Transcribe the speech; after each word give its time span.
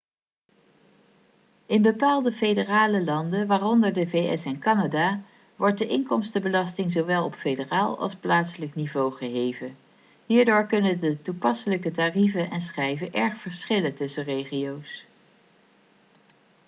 in 1.65 1.81
bepaalde 1.81 2.31
federale 2.31 3.03
landen 3.03 3.47
waaronder 3.47 3.93
de 3.93 4.09
vs 4.09 4.45
en 4.45 4.59
canada 4.59 5.21
wordt 5.55 5.77
de 5.77 5.87
inkomstenbelasting 5.87 6.91
zowel 6.91 7.25
op 7.25 7.35
federaal 7.35 7.97
als 7.99 8.15
plaatselijk 8.15 8.75
niveau 8.75 9.13
geheven 9.13 9.77
hierdoor 10.25 10.63
kunnen 10.65 10.99
de 10.99 11.21
toepasselijke 11.21 11.91
tarieven 11.91 12.49
en 12.49 12.61
schijven 12.61 13.13
erg 13.13 13.37
verschillen 13.37 13.95
tussen 13.95 14.23
regio's 14.23 15.03